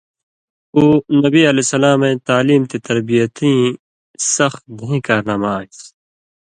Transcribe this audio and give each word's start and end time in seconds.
اُ 0.75 0.81
نبی 1.23 1.41
علیہ 1.49 1.63
السلام 1.67 1.99
اَئیں 2.05 2.21
تعلیم 2.29 2.61
تَےتربیتئیں 2.69 3.61
سَخ 4.33 4.53
گَھئیں 4.79 5.03
کارنامہ 5.07 5.49
اَئینٚس 5.55 5.79